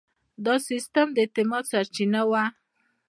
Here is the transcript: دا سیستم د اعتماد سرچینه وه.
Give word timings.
دا 0.45 0.55
سیستم 0.69 1.07
د 1.13 1.17
اعتماد 1.23 1.63
سرچینه 1.71 2.21
وه. 2.29 2.43